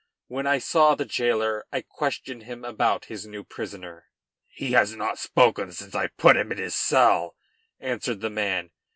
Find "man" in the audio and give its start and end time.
8.31-8.71